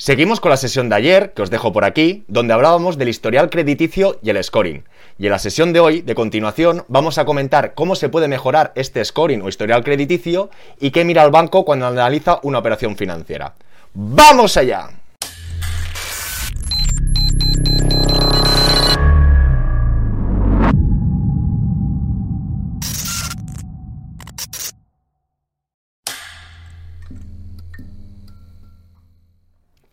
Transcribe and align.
Seguimos 0.00 0.40
con 0.40 0.48
la 0.48 0.56
sesión 0.56 0.88
de 0.88 0.94
ayer, 0.94 1.34
que 1.34 1.42
os 1.42 1.50
dejo 1.50 1.74
por 1.74 1.84
aquí, 1.84 2.24
donde 2.26 2.54
hablábamos 2.54 2.96
del 2.96 3.10
historial 3.10 3.50
crediticio 3.50 4.18
y 4.22 4.30
el 4.30 4.42
scoring. 4.42 4.82
Y 5.18 5.26
en 5.26 5.32
la 5.32 5.38
sesión 5.38 5.74
de 5.74 5.80
hoy, 5.80 6.00
de 6.00 6.14
continuación, 6.14 6.86
vamos 6.88 7.18
a 7.18 7.26
comentar 7.26 7.74
cómo 7.74 7.94
se 7.94 8.08
puede 8.08 8.26
mejorar 8.26 8.72
este 8.76 9.04
scoring 9.04 9.42
o 9.42 9.50
historial 9.50 9.84
crediticio 9.84 10.48
y 10.80 10.90
qué 10.90 11.04
mira 11.04 11.22
el 11.22 11.30
banco 11.30 11.66
cuando 11.66 11.86
analiza 11.86 12.40
una 12.44 12.60
operación 12.60 12.96
financiera. 12.96 13.52
¡Vamos 13.92 14.56
allá! 14.56 14.99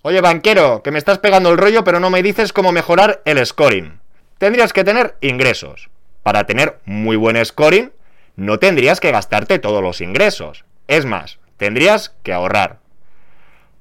Oye, 0.08 0.22
banquero, 0.22 0.84
que 0.84 0.92
me 0.92 1.00
estás 1.00 1.18
pegando 1.18 1.50
el 1.50 1.58
rollo, 1.58 1.84
pero 1.84 2.00
no 2.00 2.10
me 2.10 2.24
dices 2.24 2.54
cómo 2.54 2.72
mejorar 2.72 3.22
el 3.26 3.46
scoring. 3.46 4.00
Tendrías 4.38 4.72
que 4.72 4.86
tener 4.86 5.18
ingresos. 5.20 5.90
Para 6.24 6.46
tener 6.46 6.80
muy 6.86 7.18
buen 7.18 7.44
scoring, 7.44 7.92
no 8.38 8.58
tendrías 8.58 9.02
que 9.02 9.12
gastarte 9.12 9.60
todos 9.60 9.84
los 9.84 10.00
ingresos. 10.00 10.64
Es 10.88 11.04
más, 11.04 11.40
tendrías 11.58 12.16
que 12.24 12.32
ahorrar. 12.32 12.78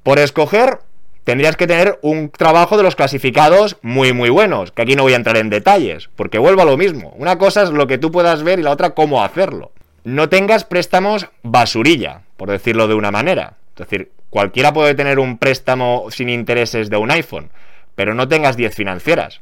Por 0.02 0.18
escoger, 0.18 0.80
tendrías 1.22 1.56
que 1.56 1.68
tener 1.68 2.00
un 2.02 2.30
trabajo 2.30 2.76
de 2.76 2.82
los 2.82 2.96
clasificados 2.96 3.76
muy 3.82 4.12
muy 4.12 4.28
buenos, 4.28 4.72
que 4.72 4.82
aquí 4.82 4.96
no 4.96 5.04
voy 5.04 5.12
a 5.12 5.16
entrar 5.18 5.36
en 5.36 5.48
detalles, 5.48 6.10
porque 6.16 6.38
vuelvo 6.38 6.62
a 6.62 6.64
lo 6.66 6.76
mismo. 6.76 7.14
Una 7.18 7.38
cosa 7.38 7.62
es 7.62 7.70
lo 7.70 7.86
que 7.86 7.98
tú 7.98 8.10
puedas 8.10 8.42
ver 8.42 8.58
y 8.58 8.62
la 8.64 8.72
otra 8.72 8.94
cómo 8.94 9.22
hacerlo. 9.22 9.70
No 10.02 10.28
tengas 10.28 10.64
préstamos 10.64 11.28
basurilla, 11.44 12.22
por 12.36 12.50
decirlo 12.50 12.88
de 12.88 12.94
una 12.94 13.12
manera. 13.12 13.58
Es 13.76 13.86
decir, 13.88 14.10
Cualquiera 14.36 14.74
puede 14.74 14.94
tener 14.94 15.18
un 15.18 15.38
préstamo 15.38 16.08
sin 16.10 16.28
intereses 16.28 16.90
de 16.90 16.98
un 16.98 17.10
iPhone, 17.10 17.48
pero 17.94 18.12
no 18.12 18.28
tengas 18.28 18.54
10 18.54 18.74
financieras. 18.74 19.40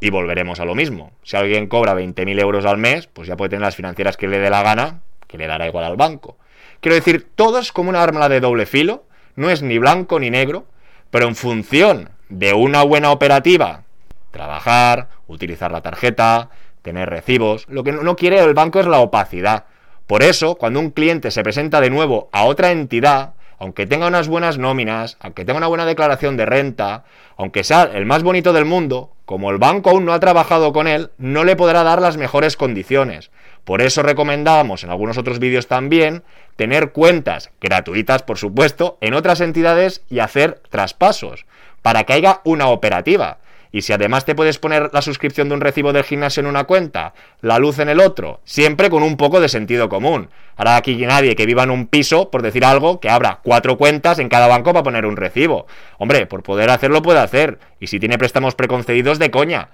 Y 0.00 0.10
volveremos 0.10 0.58
a 0.58 0.64
lo 0.64 0.74
mismo. 0.74 1.12
Si 1.22 1.36
alguien 1.36 1.68
cobra 1.68 1.94
20.000 1.94 2.40
euros 2.40 2.64
al 2.64 2.76
mes, 2.76 3.06
pues 3.06 3.28
ya 3.28 3.36
puede 3.36 3.50
tener 3.50 3.62
las 3.62 3.76
financieras 3.76 4.16
que 4.16 4.26
le 4.26 4.40
dé 4.40 4.50
la 4.50 4.64
gana, 4.64 5.02
que 5.28 5.38
le 5.38 5.46
dará 5.46 5.68
igual 5.68 5.84
al 5.84 5.96
banco. 5.96 6.38
Quiero 6.80 6.96
decir, 6.96 7.28
todo 7.36 7.60
es 7.60 7.70
como 7.70 7.90
una 7.90 8.02
arma 8.02 8.28
de 8.28 8.40
doble 8.40 8.66
filo, 8.66 9.04
no 9.36 9.48
es 9.48 9.62
ni 9.62 9.78
blanco 9.78 10.18
ni 10.18 10.28
negro, 10.28 10.66
pero 11.12 11.28
en 11.28 11.36
función 11.36 12.08
de 12.28 12.52
una 12.52 12.82
buena 12.82 13.12
operativa, 13.12 13.84
trabajar, 14.32 15.08
utilizar 15.28 15.70
la 15.70 15.82
tarjeta, 15.82 16.50
tener 16.82 17.08
recibos, 17.08 17.68
lo 17.68 17.84
que 17.84 17.92
no 17.92 18.16
quiere 18.16 18.40
el 18.40 18.54
banco 18.54 18.80
es 18.80 18.86
la 18.86 18.98
opacidad. 18.98 19.66
Por 20.08 20.24
eso, 20.24 20.56
cuando 20.56 20.80
un 20.80 20.90
cliente 20.90 21.30
se 21.30 21.44
presenta 21.44 21.80
de 21.80 21.90
nuevo 21.90 22.28
a 22.32 22.42
otra 22.42 22.72
entidad, 22.72 23.34
aunque 23.62 23.86
tenga 23.86 24.08
unas 24.08 24.26
buenas 24.26 24.58
nóminas, 24.58 25.16
aunque 25.20 25.44
tenga 25.44 25.58
una 25.58 25.68
buena 25.68 25.86
declaración 25.86 26.36
de 26.36 26.46
renta, 26.46 27.04
aunque 27.36 27.62
sea 27.62 27.84
el 27.84 28.06
más 28.06 28.24
bonito 28.24 28.52
del 28.52 28.64
mundo, 28.64 29.12
como 29.24 29.52
el 29.52 29.58
banco 29.58 29.90
aún 29.90 30.04
no 30.04 30.12
ha 30.12 30.18
trabajado 30.18 30.72
con 30.72 30.88
él, 30.88 31.12
no 31.16 31.44
le 31.44 31.54
podrá 31.54 31.84
dar 31.84 32.02
las 32.02 32.16
mejores 32.16 32.56
condiciones. 32.56 33.30
Por 33.62 33.80
eso 33.80 34.02
recomendamos 34.02 34.82
en 34.82 34.90
algunos 34.90 35.16
otros 35.16 35.38
vídeos 35.38 35.68
también 35.68 36.24
tener 36.56 36.90
cuentas 36.90 37.52
gratuitas, 37.60 38.24
por 38.24 38.36
supuesto, 38.36 38.98
en 39.00 39.14
otras 39.14 39.40
entidades 39.40 40.02
y 40.10 40.18
hacer 40.18 40.60
traspasos, 40.68 41.46
para 41.82 42.02
que 42.02 42.14
haya 42.14 42.40
una 42.42 42.66
operativa. 42.66 43.38
Y 43.72 43.82
si 43.82 43.92
además 43.94 44.26
te 44.26 44.34
puedes 44.34 44.58
poner 44.58 44.90
la 44.92 45.00
suscripción 45.00 45.48
de 45.48 45.54
un 45.54 45.62
recibo 45.62 45.92
del 45.92 46.04
gimnasio 46.04 46.40
en 46.42 46.46
una 46.46 46.64
cuenta, 46.64 47.14
la 47.40 47.58
luz 47.58 47.78
en 47.78 47.88
el 47.88 48.00
otro, 48.00 48.40
siempre 48.44 48.90
con 48.90 49.02
un 49.02 49.16
poco 49.16 49.40
de 49.40 49.48
sentido 49.48 49.88
común. 49.88 50.28
Ahora 50.56 50.76
aquí 50.76 50.94
nadie 51.06 51.34
que 51.34 51.46
viva 51.46 51.62
en 51.62 51.70
un 51.70 51.86
piso, 51.86 52.30
por 52.30 52.42
decir 52.42 52.64
algo, 52.66 53.00
que 53.00 53.08
abra 53.08 53.40
cuatro 53.42 53.78
cuentas 53.78 54.18
en 54.18 54.28
cada 54.28 54.46
banco 54.46 54.72
para 54.72 54.84
poner 54.84 55.06
un 55.06 55.16
recibo. 55.16 55.66
Hombre, 55.98 56.26
por 56.26 56.42
poder 56.42 56.70
hacerlo 56.70 57.00
puede 57.00 57.20
hacer. 57.20 57.58
Y 57.80 57.86
si 57.86 57.98
tiene 57.98 58.18
préstamos 58.18 58.54
preconcedidos, 58.54 59.18
de 59.18 59.30
coña. 59.30 59.70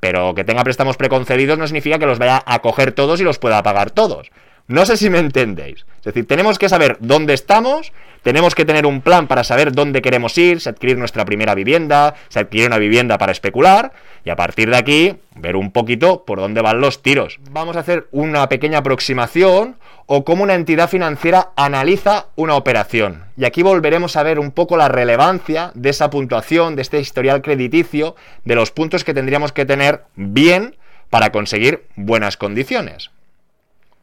Pero 0.00 0.34
que 0.34 0.44
tenga 0.44 0.62
préstamos 0.62 0.96
preconcedidos 0.96 1.58
no 1.58 1.66
significa 1.66 1.98
que 1.98 2.06
los 2.06 2.18
vaya 2.18 2.42
a 2.44 2.60
coger 2.60 2.92
todos 2.92 3.20
y 3.20 3.24
los 3.24 3.38
pueda 3.38 3.62
pagar 3.62 3.90
todos. 3.90 4.30
No 4.68 4.84
sé 4.84 4.98
si 4.98 5.08
me 5.08 5.18
entendéis. 5.18 5.86
Es 6.00 6.04
decir, 6.04 6.26
tenemos 6.26 6.58
que 6.58 6.68
saber 6.68 6.98
dónde 7.00 7.32
estamos, 7.32 7.90
tenemos 8.22 8.54
que 8.54 8.66
tener 8.66 8.84
un 8.84 9.00
plan 9.00 9.26
para 9.26 9.42
saber 9.42 9.72
dónde 9.72 10.02
queremos 10.02 10.36
ir, 10.36 10.60
si 10.60 10.68
adquirir 10.68 10.98
nuestra 10.98 11.24
primera 11.24 11.54
vivienda, 11.54 12.14
si 12.28 12.38
adquirir 12.38 12.66
una 12.66 12.76
vivienda 12.76 13.16
para 13.16 13.32
especular, 13.32 13.92
y 14.26 14.30
a 14.30 14.36
partir 14.36 14.68
de 14.68 14.76
aquí 14.76 15.16
ver 15.36 15.56
un 15.56 15.72
poquito 15.72 16.26
por 16.26 16.38
dónde 16.38 16.60
van 16.60 16.82
los 16.82 17.00
tiros. 17.00 17.40
Vamos 17.50 17.76
a 17.76 17.80
hacer 17.80 18.08
una 18.10 18.46
pequeña 18.50 18.80
aproximación 18.80 19.76
o 20.04 20.26
cómo 20.26 20.42
una 20.42 20.54
entidad 20.54 20.90
financiera 20.90 21.48
analiza 21.56 22.26
una 22.36 22.54
operación. 22.54 23.24
Y 23.38 23.46
aquí 23.46 23.62
volveremos 23.62 24.16
a 24.16 24.22
ver 24.22 24.38
un 24.38 24.50
poco 24.50 24.76
la 24.76 24.88
relevancia 24.88 25.72
de 25.74 25.88
esa 25.88 26.10
puntuación, 26.10 26.76
de 26.76 26.82
este 26.82 27.00
historial 27.00 27.40
crediticio, 27.40 28.16
de 28.44 28.54
los 28.54 28.70
puntos 28.70 29.02
que 29.02 29.14
tendríamos 29.14 29.52
que 29.52 29.64
tener 29.64 30.02
bien 30.14 30.76
para 31.08 31.32
conseguir 31.32 31.86
buenas 31.96 32.36
condiciones. 32.36 33.10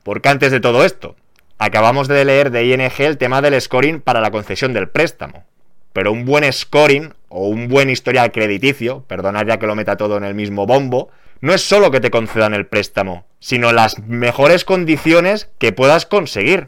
Porque 0.06 0.30
antes 0.30 0.52
de 0.52 0.60
todo 0.60 0.86
esto, 0.86 1.16
acabamos 1.58 2.08
de 2.08 2.24
leer 2.24 2.52
de 2.52 2.64
ING 2.64 2.92
el 3.00 3.18
tema 3.18 3.42
del 3.42 3.60
scoring 3.60 4.02
para 4.02 4.22
la 4.22 4.30
concesión 4.30 4.72
del 4.72 4.88
préstamo. 4.88 5.46
Pero 5.94 6.12
un 6.12 6.26
buen 6.26 6.54
scoring 6.54 7.16
o 7.28 7.48
un 7.48 7.70
buen 7.70 7.90
historial 7.90 8.32
crediticio, 8.32 9.04
perdonad 9.08 9.48
ya 9.48 9.58
que 9.58 9.66
lo 9.66 9.74
meta 9.74 9.98
todo 9.98 10.18
en 10.18 10.24
el 10.24 10.36
mismo 10.36 10.68
bombo, 10.68 11.10
no 11.42 11.56
es 11.56 11.68
solo 11.68 11.90
que 11.90 12.02
te 12.02 12.12
concedan 12.12 12.54
el 12.54 12.68
préstamo, 12.68 13.26
sino 13.40 13.72
las 13.72 13.98
mejores 13.98 14.64
condiciones 14.64 15.50
que 15.58 15.72
puedas 15.72 16.06
conseguir. 16.06 16.68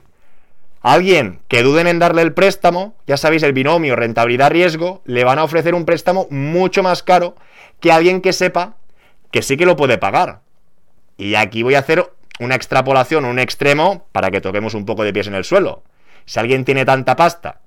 alguien 0.82 1.40
que 1.48 1.62
duden 1.62 1.86
en 1.86 2.00
darle 2.00 2.24
el 2.24 2.34
préstamo, 2.34 2.96
ya 3.06 3.18
sabéis 3.18 3.44
el 3.44 3.54
binomio 3.54 3.96
rentabilidad-riesgo, 3.96 5.04
le 5.06 5.24
van 5.24 5.38
a 5.38 5.44
ofrecer 5.44 5.76
un 5.76 5.86
préstamo 5.86 6.26
mucho 6.32 6.82
más 6.82 7.04
caro 7.04 7.36
que 7.82 7.92
alguien 7.92 8.20
que 8.20 8.34
sepa 8.34 8.78
que 9.30 9.44
sí 9.44 9.58
que 9.58 9.68
lo 9.68 9.76
puede 9.76 10.00
pagar. 10.00 10.42
Y 11.18 11.36
aquí 11.36 11.62
voy 11.62 11.76
a 11.76 11.80
hacer 11.80 12.17
una 12.40 12.56
extrapolación, 12.56 13.26
un 13.26 13.40
extremo, 13.40 14.08
para 14.12 14.32
que 14.32 14.42
toquemos 14.42 14.74
un 14.74 14.86
poco 14.86 15.04
de 15.04 15.14
pies 15.14 15.28
en 15.28 15.36
el 15.36 15.44
suelo. 15.44 15.84
Si 16.26 16.40
alguien 16.40 16.66
tiene 16.66 16.86
tanta 16.86 17.16
pasta 17.16 17.62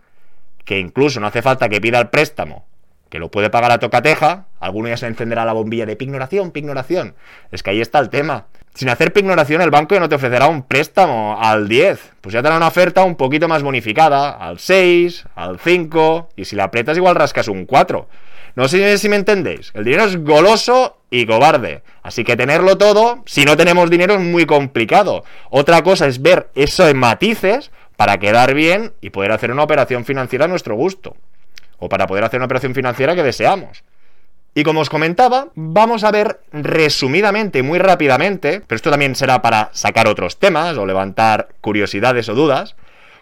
que 0.64 0.78
incluso 0.78 1.20
no 1.20 1.26
hace 1.26 1.42
falta 1.42 1.68
que 1.68 1.80
pida 1.80 1.98
el 1.98 2.08
préstamo, 2.08 2.64
que 3.08 3.18
lo 3.18 3.30
puede 3.30 3.50
pagar 3.50 3.72
a 3.72 3.78
tocateja, 3.78 4.46
alguno 4.60 4.88
ya 4.88 4.96
se 4.96 5.06
encenderá 5.06 5.44
la 5.44 5.52
bombilla 5.52 5.84
de 5.84 5.96
pignoración, 5.96 6.52
pignoración. 6.52 7.14
Es 7.50 7.62
que 7.62 7.70
ahí 7.70 7.80
está 7.80 7.98
el 7.98 8.08
tema. 8.08 8.46
Sin 8.72 8.88
hacer 8.88 9.12
pignoración, 9.12 9.62
el 9.62 9.70
banco 9.70 9.94
ya 9.94 10.00
no 10.00 10.08
te 10.08 10.14
ofrecerá 10.14 10.46
un 10.46 10.62
préstamo 10.62 11.36
al 11.40 11.66
10, 11.68 12.12
pues 12.20 12.32
ya 12.32 12.38
te 12.38 12.44
dará 12.44 12.56
una 12.56 12.68
oferta 12.68 13.02
un 13.02 13.16
poquito 13.16 13.48
más 13.48 13.64
bonificada, 13.64 14.30
al 14.30 14.60
6, 14.60 15.24
al 15.34 15.58
5, 15.58 16.28
y 16.36 16.44
si 16.44 16.54
la 16.54 16.64
aprietas 16.64 16.96
igual 16.96 17.16
rascas 17.16 17.48
un 17.48 17.66
4. 17.66 18.08
No 18.54 18.68
sé 18.68 18.98
si 18.98 19.08
me 19.08 19.16
entendéis. 19.16 19.70
El 19.74 19.84
dinero 19.84 20.04
es 20.04 20.22
goloso 20.22 20.98
y 21.10 21.26
cobarde. 21.26 21.82
Así 22.02 22.24
que 22.24 22.36
tenerlo 22.36 22.78
todo, 22.78 23.22
si 23.26 23.44
no 23.44 23.56
tenemos 23.56 23.90
dinero, 23.90 24.14
es 24.14 24.20
muy 24.20 24.46
complicado. 24.46 25.24
Otra 25.50 25.82
cosa 25.82 26.06
es 26.06 26.22
ver 26.22 26.50
eso 26.54 26.88
en 26.88 26.96
matices 26.96 27.70
para 27.96 28.18
quedar 28.18 28.54
bien 28.54 28.92
y 29.00 29.10
poder 29.10 29.32
hacer 29.32 29.50
una 29.50 29.62
operación 29.62 30.04
financiera 30.04 30.46
a 30.46 30.48
nuestro 30.48 30.74
gusto. 30.74 31.16
O 31.78 31.88
para 31.88 32.06
poder 32.06 32.24
hacer 32.24 32.38
una 32.38 32.46
operación 32.46 32.74
financiera 32.74 33.14
que 33.14 33.22
deseamos. 33.22 33.84
Y 34.54 34.64
como 34.64 34.80
os 34.80 34.90
comentaba, 34.90 35.48
vamos 35.54 36.02
a 36.02 36.10
ver 36.10 36.40
resumidamente, 36.52 37.62
muy 37.62 37.78
rápidamente, 37.78 38.62
pero 38.66 38.76
esto 38.76 38.90
también 38.90 39.14
será 39.14 39.42
para 39.42 39.70
sacar 39.72 40.08
otros 40.08 40.38
temas 40.38 40.76
o 40.76 40.86
levantar 40.86 41.50
curiosidades 41.60 42.28
o 42.28 42.34
dudas, 42.34 42.74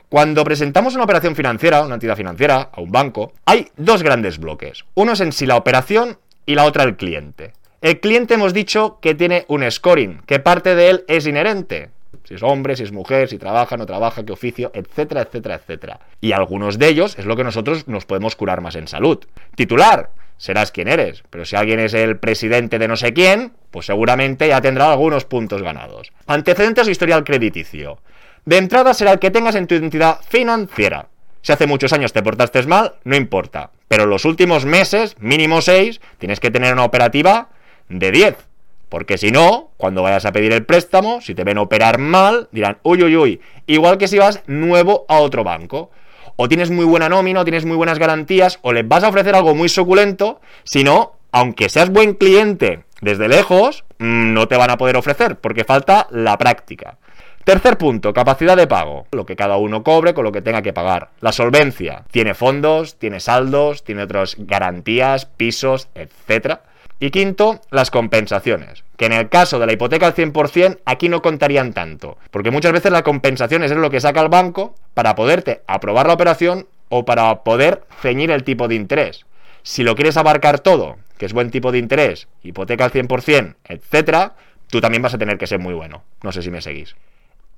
cuando 0.08 0.42
presentamos 0.42 0.94
una 0.94 1.04
operación 1.04 1.36
financiera, 1.36 1.82
una 1.82 1.94
entidad 1.94 2.16
financiera, 2.16 2.70
a 2.72 2.80
un 2.80 2.90
banco, 2.90 3.34
hay 3.44 3.68
dos 3.76 4.02
grandes 4.02 4.38
bloques. 4.38 4.84
Uno 4.94 5.12
es 5.12 5.20
en 5.20 5.32
sí 5.32 5.44
la 5.44 5.56
operación 5.56 6.18
y 6.46 6.54
la 6.54 6.64
otra 6.64 6.84
el 6.84 6.96
cliente. 6.96 7.52
El 7.82 8.00
cliente 8.00 8.34
hemos 8.34 8.54
dicho 8.54 8.98
que 9.02 9.14
tiene 9.14 9.44
un 9.48 9.70
scoring, 9.70 10.22
que 10.26 10.38
parte 10.38 10.74
de 10.74 10.90
él 10.90 11.04
es 11.08 11.26
inherente. 11.26 11.90
Si 12.24 12.34
es 12.34 12.42
hombre, 12.42 12.74
si 12.74 12.84
es 12.84 12.92
mujer, 12.92 13.28
si 13.28 13.38
trabaja, 13.38 13.76
no 13.76 13.84
trabaja, 13.84 14.24
qué 14.24 14.32
oficio, 14.32 14.70
etcétera, 14.74 15.22
etcétera, 15.22 15.56
etcétera. 15.56 16.00
Y 16.20 16.32
algunos 16.32 16.78
de 16.78 16.88
ellos 16.88 17.18
es 17.18 17.26
lo 17.26 17.36
que 17.36 17.44
nosotros 17.44 17.86
nos 17.86 18.06
podemos 18.06 18.34
curar 18.34 18.62
más 18.62 18.76
en 18.76 18.88
salud. 18.88 19.18
Titular, 19.56 20.10
serás 20.38 20.72
quien 20.72 20.88
eres, 20.88 21.22
pero 21.28 21.44
si 21.44 21.56
alguien 21.56 21.80
es 21.80 21.92
el 21.92 22.18
presidente 22.18 22.78
de 22.78 22.88
no 22.88 22.96
sé 22.96 23.12
quién, 23.12 23.52
pues 23.70 23.86
seguramente 23.86 24.48
ya 24.48 24.60
tendrá 24.60 24.90
algunos 24.90 25.24
puntos 25.26 25.62
ganados. 25.62 26.12
Antecedentes 26.26 26.88
o 26.88 26.90
historial 26.90 27.24
crediticio. 27.24 27.98
De 28.44 28.56
entrada 28.56 28.94
será 28.94 29.12
el 29.12 29.18
que 29.18 29.30
tengas 29.30 29.54
en 29.54 29.66
tu 29.66 29.74
identidad 29.74 30.20
financiera. 30.28 31.08
Si 31.42 31.52
hace 31.52 31.66
muchos 31.66 31.92
años 31.92 32.12
te 32.12 32.22
portaste 32.22 32.62
mal, 32.64 32.94
no 33.04 33.16
importa. 33.16 33.70
Pero 33.88 34.06
los 34.06 34.24
últimos 34.24 34.64
meses, 34.64 35.16
mínimo 35.18 35.60
6, 35.60 36.00
tienes 36.18 36.40
que 36.40 36.50
tener 36.50 36.72
una 36.72 36.84
operativa 36.84 37.48
de 37.88 38.10
10. 38.10 38.36
Porque 38.88 39.18
si 39.18 39.30
no, 39.30 39.70
cuando 39.76 40.02
vayas 40.02 40.24
a 40.24 40.32
pedir 40.32 40.52
el 40.52 40.64
préstamo, 40.64 41.20
si 41.20 41.34
te 41.34 41.44
ven 41.44 41.58
operar 41.58 41.98
mal, 41.98 42.48
dirán, 42.52 42.78
uy, 42.82 43.02
uy, 43.02 43.16
uy. 43.16 43.40
Igual 43.66 43.98
que 43.98 44.08
si 44.08 44.18
vas 44.18 44.42
nuevo 44.46 45.04
a 45.08 45.18
otro 45.18 45.44
banco. 45.44 45.90
O 46.36 46.48
tienes 46.48 46.70
muy 46.70 46.84
buena 46.84 47.08
nómina, 47.08 47.40
o 47.40 47.44
tienes 47.44 47.64
muy 47.64 47.76
buenas 47.76 47.98
garantías, 47.98 48.58
o 48.62 48.72
les 48.72 48.86
vas 48.86 49.04
a 49.04 49.08
ofrecer 49.08 49.34
algo 49.34 49.54
muy 49.54 49.68
suculento. 49.68 50.40
Si 50.64 50.84
no, 50.84 51.14
aunque 51.32 51.68
seas 51.68 51.90
buen 51.90 52.14
cliente 52.14 52.84
desde 53.00 53.28
lejos, 53.28 53.84
mm, 53.98 54.32
no 54.32 54.48
te 54.48 54.56
van 54.56 54.70
a 54.70 54.78
poder 54.78 54.96
ofrecer, 54.96 55.36
porque 55.36 55.64
falta 55.64 56.06
la 56.10 56.38
práctica. 56.38 56.98
Tercer 57.48 57.78
punto, 57.78 58.12
capacidad 58.12 58.58
de 58.58 58.66
pago. 58.66 59.06
Lo 59.10 59.24
que 59.24 59.34
cada 59.34 59.56
uno 59.56 59.82
cobre 59.82 60.12
con 60.12 60.22
lo 60.22 60.32
que 60.32 60.42
tenga 60.42 60.60
que 60.60 60.74
pagar. 60.74 61.08
La 61.22 61.32
solvencia. 61.32 62.04
Tiene 62.10 62.34
fondos, 62.34 62.98
tiene 62.98 63.20
saldos, 63.20 63.84
tiene 63.84 64.02
otras 64.02 64.36
garantías, 64.38 65.24
pisos, 65.24 65.88
etc. 65.94 66.58
Y 67.00 67.10
quinto, 67.10 67.62
las 67.70 67.90
compensaciones. 67.90 68.84
Que 68.98 69.06
en 69.06 69.14
el 69.14 69.30
caso 69.30 69.58
de 69.58 69.64
la 69.64 69.72
hipoteca 69.72 70.04
al 70.04 70.14
100%, 70.14 70.80
aquí 70.84 71.08
no 71.08 71.22
contarían 71.22 71.72
tanto. 71.72 72.18
Porque 72.30 72.50
muchas 72.50 72.72
veces 72.72 72.92
la 72.92 73.02
compensación 73.02 73.62
es 73.62 73.70
lo 73.70 73.88
que 73.88 74.02
saca 74.02 74.20
el 74.20 74.28
banco 74.28 74.74
para 74.92 75.14
poderte 75.14 75.62
aprobar 75.66 76.06
la 76.06 76.12
operación 76.12 76.66
o 76.90 77.06
para 77.06 77.44
poder 77.44 77.82
ceñir 78.02 78.30
el 78.30 78.44
tipo 78.44 78.68
de 78.68 78.74
interés. 78.74 79.24
Si 79.62 79.84
lo 79.84 79.94
quieres 79.94 80.18
abarcar 80.18 80.60
todo, 80.60 80.98
que 81.16 81.24
es 81.24 81.32
buen 81.32 81.50
tipo 81.50 81.72
de 81.72 81.78
interés, 81.78 82.28
hipoteca 82.42 82.84
al 82.84 82.92
100%, 82.92 83.54
etc., 83.64 84.32
tú 84.66 84.82
también 84.82 85.02
vas 85.02 85.14
a 85.14 85.18
tener 85.18 85.38
que 85.38 85.46
ser 85.46 85.60
muy 85.60 85.72
bueno. 85.72 86.04
No 86.22 86.30
sé 86.30 86.42
si 86.42 86.50
me 86.50 86.60
seguís. 86.60 86.94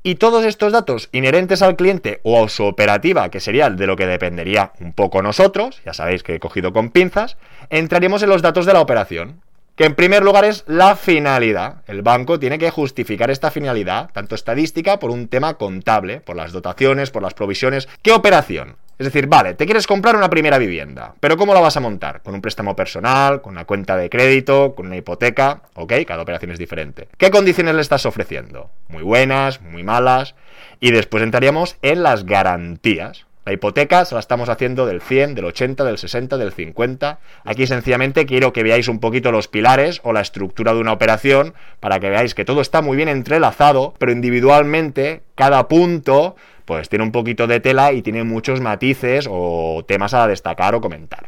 Y 0.03 0.15
todos 0.15 0.47
estos 0.47 0.73
datos 0.73 1.11
inherentes 1.13 1.61
al 1.61 1.77
cliente 1.77 2.21
o 2.23 2.43
a 2.43 2.49
su 2.49 2.65
operativa, 2.65 3.31
que 3.31 3.39
sería 3.39 3.69
de 3.69 3.87
lo 3.87 3.97
que 3.97 4.07
dependería 4.07 4.73
un 4.81 4.95
poco 4.95 5.21
nosotros, 5.21 5.83
ya 5.85 5.93
sabéis 5.93 6.23
que 6.23 6.35
he 6.35 6.41
cogido 6.41 6.73
con 6.73 6.89
pinzas, 6.89 7.37
entraremos 7.69 8.23
en 8.23 8.31
los 8.31 8.41
datos 8.41 8.65
de 8.65 8.73
la 8.73 8.81
operación. 8.81 9.43
Que 9.77 9.85
en 9.85 9.95
primer 9.95 10.23
lugar 10.23 10.45
es 10.45 10.65
la 10.67 10.97
finalidad. 10.97 11.83
El 11.87 12.03
banco 12.03 12.39
tiene 12.39 12.59
que 12.59 12.71
justificar 12.71 13.31
esta 13.31 13.51
finalidad, 13.51 14.11
tanto 14.13 14.35
estadística 14.35 14.99
por 14.99 15.11
un 15.11 15.29
tema 15.29 15.55
contable, 15.55 16.21
por 16.21 16.37
las 16.37 16.53
dotaciones, 16.53 17.11
por 17.11 17.23
las 17.23 17.35
provisiones. 17.35 17.89
¿Qué 18.03 18.13
operación? 18.13 18.77
Es 19.01 19.07
decir, 19.07 19.29
vale, 19.29 19.55
te 19.55 19.65
quieres 19.65 19.87
comprar 19.87 20.15
una 20.15 20.29
primera 20.29 20.59
vivienda, 20.59 21.15
pero 21.21 21.39
¿cómo 21.39 21.55
la 21.55 21.61
vas 21.61 21.75
a 21.75 21.81
montar? 21.81 22.21
¿Con 22.23 22.35
un 22.35 22.43
préstamo 22.43 22.77
personal, 22.77 23.41
con 23.41 23.53
una 23.53 23.65
cuenta 23.65 23.97
de 23.97 24.11
crédito, 24.11 24.75
con 24.75 24.89
una 24.89 24.97
hipoteca? 24.99 25.63
Ok, 25.73 25.95
cada 26.07 26.23
operación 26.23 26.51
es 26.51 26.59
diferente. 26.59 27.09
¿Qué 27.17 27.31
condiciones 27.31 27.75
le 27.75 27.81
estás 27.81 28.05
ofreciendo? 28.05 28.69
Muy 28.89 29.03
buenas, 29.03 29.63
muy 29.63 29.85
malas. 29.85 30.35
Y 30.81 30.91
después 30.91 31.23
entraríamos 31.23 31.79
en 31.81 32.03
las 32.03 32.27
garantías. 32.27 33.25
La 33.47 33.55
hipoteca 33.55 34.05
se 34.05 34.15
la 34.15 34.21
estamos 34.21 34.51
haciendo 34.51 34.85
del 34.85 35.01
100, 35.01 35.35
del 35.35 35.47
80, 35.47 35.83
del 35.83 35.97
60, 35.97 36.37
del 36.37 36.53
50. 36.53 37.21
Aquí 37.47 37.67
sencillamente 37.67 38.27
quiero 38.27 38.53
que 38.53 38.63
veáis 38.63 38.87
un 38.87 39.01
poquito 39.01 39.33
los 39.33 39.49
pilares 39.49 40.03
o 40.05 40.13
la 40.13 40.21
estructura 40.21 40.75
de 40.75 40.81
una 40.81 40.93
operación 40.93 41.55
para 41.81 42.01
que 42.01 42.11
veáis 42.11 42.35
que 42.35 42.45
todo 42.45 42.61
está 42.61 42.83
muy 42.83 42.99
bien 42.99 43.09
entrelazado, 43.09 43.95
pero 43.97 44.13
individualmente 44.13 45.23
cada 45.37 45.69
punto 45.69 46.37
pues 46.71 46.89
tiene 46.89 47.05
un 47.05 47.11
poquito 47.11 47.49
de 47.49 47.59
tela 47.59 47.93
y 47.93 48.01
tiene 48.01 48.23
muchos 48.23 48.61
matices 48.61 49.27
o 49.29 49.85
temas 49.89 50.15
a 50.15 50.29
destacar 50.29 50.77
o 50.77 50.81
comentar. 50.81 51.27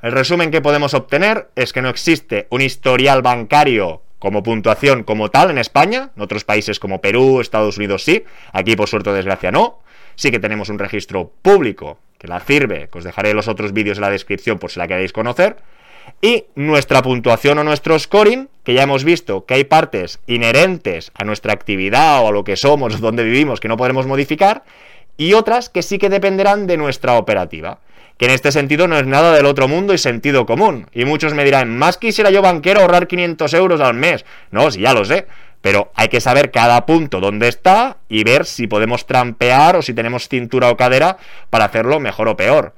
El 0.00 0.12
resumen 0.12 0.50
que 0.50 0.62
podemos 0.62 0.94
obtener 0.94 1.50
es 1.54 1.74
que 1.74 1.82
no 1.82 1.90
existe 1.90 2.46
un 2.48 2.62
historial 2.62 3.20
bancario 3.20 4.00
como 4.18 4.42
puntuación 4.42 5.02
como 5.02 5.30
tal 5.30 5.50
en 5.50 5.58
España, 5.58 6.12
en 6.16 6.22
otros 6.22 6.44
países 6.44 6.80
como 6.80 7.02
Perú, 7.02 7.42
Estados 7.42 7.76
Unidos 7.76 8.04
sí, 8.04 8.24
aquí 8.52 8.74
por 8.74 8.88
suerte 8.88 9.10
o 9.10 9.12
desgracia 9.12 9.52
no, 9.52 9.80
sí 10.14 10.30
que 10.30 10.40
tenemos 10.40 10.70
un 10.70 10.78
registro 10.78 11.30
público 11.42 11.98
que 12.16 12.26
la 12.26 12.40
sirve, 12.40 12.88
que 12.90 12.96
os 12.96 13.04
dejaré 13.04 13.34
los 13.34 13.48
otros 13.48 13.74
vídeos 13.74 13.98
en 13.98 14.02
la 14.02 14.10
descripción 14.10 14.58
por 14.58 14.70
si 14.70 14.78
la 14.78 14.88
queréis 14.88 15.12
conocer, 15.12 15.58
y 16.20 16.46
nuestra 16.54 17.02
puntuación 17.02 17.58
o 17.58 17.64
nuestro 17.64 17.98
scoring, 17.98 18.48
que 18.62 18.74
ya 18.74 18.84
hemos 18.84 19.04
visto 19.04 19.44
que 19.44 19.54
hay 19.54 19.64
partes 19.64 20.20
inherentes 20.26 21.12
a 21.14 21.24
nuestra 21.24 21.52
actividad 21.52 22.22
o 22.22 22.28
a 22.28 22.32
lo 22.32 22.44
que 22.44 22.56
somos, 22.56 23.00
donde 23.02 23.24
vivimos, 23.24 23.60
que 23.60 23.68
no 23.68 23.76
podremos 23.76 24.06
modificar, 24.06 24.64
y 25.16 25.34
otras 25.34 25.68
que 25.68 25.82
sí 25.82 25.98
que 25.98 26.08
dependerán 26.08 26.66
de 26.66 26.76
nuestra 26.76 27.14
operativa. 27.14 27.78
Que 28.16 28.26
en 28.26 28.30
este 28.30 28.52
sentido 28.52 28.86
no 28.88 28.96
es 28.96 29.06
nada 29.06 29.32
del 29.32 29.44
otro 29.44 29.68
mundo 29.68 29.92
y 29.92 29.98
sentido 29.98 30.46
común. 30.46 30.86
Y 30.92 31.04
muchos 31.04 31.34
me 31.34 31.44
dirán, 31.44 31.76
más 31.76 31.98
quisiera 31.98 32.30
yo 32.30 32.42
banquero 32.42 32.80
ahorrar 32.80 33.08
500 33.08 33.52
euros 33.54 33.80
al 33.80 33.94
mes. 33.94 34.24
No, 34.50 34.70
si 34.70 34.80
ya 34.80 34.94
lo 34.94 35.04
sé. 35.04 35.26
Pero 35.60 35.90
hay 35.94 36.08
que 36.08 36.20
saber 36.20 36.50
cada 36.50 36.86
punto 36.86 37.20
dónde 37.20 37.48
está 37.48 37.96
y 38.08 38.22
ver 38.22 38.44
si 38.44 38.66
podemos 38.66 39.06
trampear 39.06 39.76
o 39.76 39.82
si 39.82 39.94
tenemos 39.94 40.28
cintura 40.28 40.70
o 40.70 40.76
cadera 40.76 41.16
para 41.50 41.64
hacerlo 41.64 42.00
mejor 42.00 42.28
o 42.28 42.36
peor. 42.36 42.74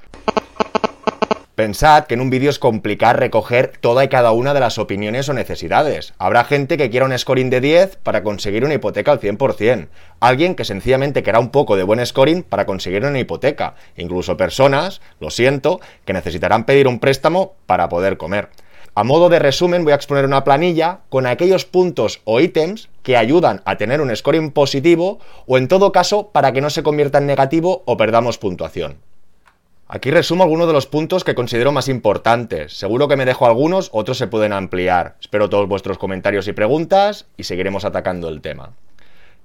Pensad 1.57 2.05
que 2.05 2.13
en 2.13 2.21
un 2.21 2.29
vídeo 2.29 2.51
es 2.51 2.59
complicar 2.59 3.19
recoger 3.19 3.79
toda 3.81 4.05
y 4.05 4.09
cada 4.09 4.31
una 4.33 4.53
de 4.53 4.61
las 4.61 4.77
opiniones 4.77 5.27
o 5.31 5.33
necesidades. 5.33 6.13
Habrá 6.19 6.45
gente 6.45 6.77
que 6.77 6.91
quiera 6.91 7.07
un 7.07 7.19
scoring 7.19 7.49
de 7.49 7.63
10 7.63 7.97
para 8.03 8.23
conseguir 8.23 8.63
una 8.67 8.75
hipoteca 8.75 9.11
al 9.11 9.21
100%. 9.21 9.89
Alguien 10.21 10.55
que 10.55 10.67
sencillamente 10.67 11.23
quiera 11.23 11.41
un 11.41 11.49
poco 11.49 11.77
de 11.77 11.83
buen 11.83 12.05
scoring 12.05 12.43
para 12.43 12.67
conseguir 12.67 13.07
una 13.07 13.19
hipoteca. 13.19 13.75
Incluso 13.97 14.37
personas, 14.37 15.01
lo 15.19 15.31
siento, 15.31 15.81
que 16.05 16.13
necesitarán 16.13 16.67
pedir 16.67 16.89
un 16.89 16.99
préstamo 16.99 17.55
para 17.65 17.89
poder 17.89 18.19
comer. 18.19 18.51
A 18.95 19.03
modo 19.03 19.31
de 19.31 19.39
resumen 19.39 19.83
voy 19.83 19.95
a 19.95 19.97
exponer 19.97 20.27
una 20.27 20.45
planilla 20.45 21.01
con 21.09 21.25
aquellos 21.25 21.65
puntos 21.65 22.21
o 22.25 22.39
ítems 22.41 22.91
que 23.03 23.17
ayudan 23.17 23.63
a 23.65 23.79
tener 23.79 24.03
un 24.03 24.15
scoring 24.15 24.51
positivo 24.51 25.21
o 25.47 25.57
en 25.57 25.69
todo 25.69 25.91
caso 25.91 26.33
para 26.33 26.53
que 26.53 26.61
no 26.61 26.69
se 26.69 26.83
convierta 26.83 27.17
en 27.17 27.25
negativo 27.25 27.83
o 27.87 27.97
perdamos 27.97 28.37
puntuación. 28.37 28.99
Aquí 29.89 30.11
resumo 30.11 30.43
algunos 30.43 30.67
de 30.67 30.73
los 30.73 30.89
puntos 30.89 31.23
que 31.23 31.37
considero 31.37 31.71
más 31.71 31.89
importantes. 31.89 32.77
Seguro 32.77 33.07
que 33.07 33.15
me 33.15 33.25
dejo 33.25 33.47
algunos, 33.47 33.89
otros 33.93 34.19
se 34.19 34.27
pueden 34.27 34.53
ampliar. 34.53 35.15
Espero 35.21 35.49
todos 35.49 35.69
vuestros 35.69 35.97
comentarios 35.97 36.49
y 36.49 36.53
preguntas 36.53 37.27
y 37.37 37.45
seguiremos 37.45 37.85
atacando 37.85 38.29
el 38.29 38.41
tema. 38.41 38.73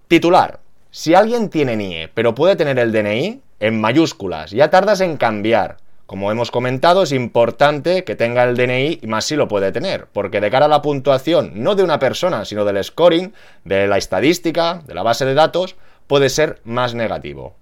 Titular. 0.08 0.60
Si 0.90 1.14
alguien 1.14 1.52
tiene 1.52 1.76
NIE 1.76 2.10
pero 2.14 2.34
puede 2.34 2.56
tener 2.56 2.80
el 2.80 2.92
DNI, 2.92 3.40
en 3.60 3.80
mayúsculas, 3.80 4.50
ya 4.50 4.72
tardas 4.72 5.02
en 5.02 5.18
cambiar. 5.18 5.78
Como 6.08 6.32
hemos 6.32 6.50
comentado, 6.50 7.04
es 7.04 7.12
importante 7.12 8.04
que 8.04 8.16
tenga 8.16 8.44
el 8.44 8.58
DNI 8.58 9.00
y 9.04 9.08
más 9.08 9.26
si 9.26 9.36
lo 9.36 9.48
puede 9.48 9.72
tener, 9.72 10.08
porque 10.12 10.42
de 10.42 10.50
cara 10.50 10.66
a 10.66 10.70
la 10.70 10.82
puntuación, 10.82 11.52
no 11.54 11.76
de 11.76 11.84
una 11.84 12.00
persona, 12.00 12.46
sino 12.46 12.66
del 12.66 12.84
scoring, 12.84 13.32
de 13.64 13.86
la 13.86 14.00
estadística, 14.00 14.82
de 14.88 14.96
la 14.96 15.04
base 15.04 15.24
de 15.24 15.36
datos, 15.36 15.76
puede 16.08 16.30
ser 16.30 16.60
más 16.64 16.96
negativo. 16.96 17.56